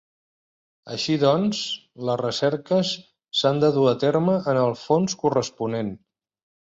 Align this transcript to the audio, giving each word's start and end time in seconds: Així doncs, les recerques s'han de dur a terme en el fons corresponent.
Així 0.93 1.17
doncs, 1.23 1.57
les 2.09 2.17
recerques 2.21 2.93
s'han 3.41 3.61
de 3.65 3.69
dur 3.75 3.83
a 3.91 3.93
terme 4.05 4.39
en 4.55 4.61
el 4.63 4.73
fons 4.85 5.17
corresponent. 5.25 5.93